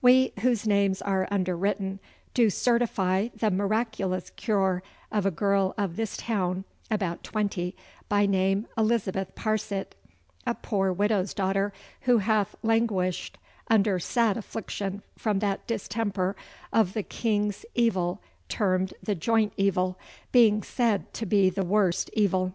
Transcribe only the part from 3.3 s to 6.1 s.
the miraculous cure of a girl of